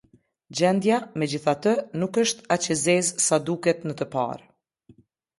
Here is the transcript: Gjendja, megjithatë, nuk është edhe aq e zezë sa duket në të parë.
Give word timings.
Gjendja, 0.59 0.95
megjithatë, 1.23 1.73
nuk 2.03 2.17
është 2.21 2.41
edhe 2.47 2.55
aq 2.55 2.65
e 2.75 2.77
zezë 2.85 3.21
sa 3.25 3.39
duket 3.51 3.85
në 3.91 3.95
të 4.01 4.09
parë. 4.15 4.49